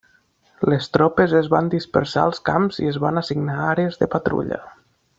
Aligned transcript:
Les 0.71 0.87
tropes 0.97 1.35
es 1.41 1.49
van 1.57 1.69
dispersar 1.75 2.23
als 2.31 2.41
camps 2.51 2.83
i 2.87 2.91
es 2.95 2.99
van 3.07 3.23
assignar 3.23 3.63
àrees 3.69 4.01
de 4.05 4.13
patrulla. 4.19 4.63